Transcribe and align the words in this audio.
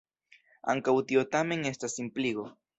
Ankaŭ 0.73 0.95
tio 1.11 1.25
tamen 1.37 1.71
estas 1.75 2.01
simpligo. 2.01 2.51